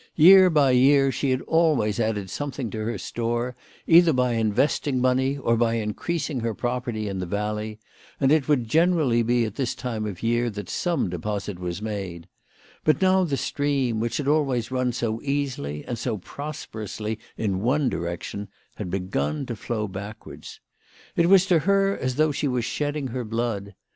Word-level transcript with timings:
Year 0.15 0.49
by 0.49 0.71
year 0.71 1.11
she 1.11 1.29
had 1.29 1.41
always 1.43 1.99
added 1.99 2.31
something 2.31 2.71
to 2.71 2.79
her 2.79 2.97
store, 2.97 3.55
either 3.85 4.13
by 4.13 4.31
invest 4.33 4.87
ing 4.87 4.99
money, 4.99 5.37
or 5.37 5.55
by 5.55 5.75
increasing 5.75 6.39
her 6.39 6.55
property 6.55 7.07
in 7.07 7.19
the 7.19 7.27
valley, 7.27 7.77
and 8.19 8.31
it 8.31 8.47
would 8.47 8.67
generally 8.67 9.21
be 9.21 9.45
at 9.45 9.57
this 9.57 9.75
time 9.75 10.07
of 10.07 10.21
the 10.21 10.27
year 10.27 10.49
that 10.49 10.71
some 10.71 11.07
deposit 11.11 11.59
was 11.59 11.83
made; 11.83 12.27
but 12.83 12.99
now 12.99 13.23
the 13.23 13.37
stream, 13.37 13.99
which 13.99 14.17
had 14.17 14.27
always 14.27 14.71
run 14.71 14.91
so 14.91 15.21
easily 15.21 15.85
and 15.85 15.99
so 15.99 16.17
prosperously 16.17 17.19
in 17.37 17.61
one 17.61 17.87
direction, 17.87 18.47
had 18.77 18.89
begun 18.89 19.45
to 19.45 19.55
flow 19.55 19.87
backwards. 19.87 20.59
It 21.15 21.29
was 21.29 21.45
to 21.45 21.59
her 21.59 21.95
as 21.95 22.15
though 22.15 22.31
she 22.31 22.47
were 22.47 22.63
shedding 22.63 23.09
her 23.09 23.23
blood. 23.23 23.75